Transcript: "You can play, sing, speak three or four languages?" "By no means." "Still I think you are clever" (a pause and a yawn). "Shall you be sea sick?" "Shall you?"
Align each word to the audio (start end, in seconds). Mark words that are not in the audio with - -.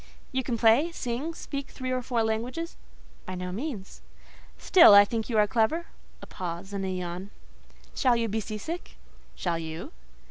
"You 0.31 0.41
can 0.41 0.57
play, 0.57 0.91
sing, 0.91 1.35
speak 1.35 1.69
three 1.69 1.91
or 1.91 2.01
four 2.01 2.23
languages?" 2.23 2.75
"By 3.27 3.35
no 3.35 3.51
means." 3.51 4.01
"Still 4.57 4.95
I 4.95 5.05
think 5.05 5.29
you 5.29 5.37
are 5.37 5.45
clever" 5.45 5.85
(a 6.23 6.25
pause 6.25 6.73
and 6.73 6.83
a 6.83 6.89
yawn). 6.89 7.29
"Shall 7.93 8.15
you 8.15 8.27
be 8.27 8.39
sea 8.39 8.57
sick?" 8.57 8.97
"Shall 9.35 9.59
you?" 9.59 9.91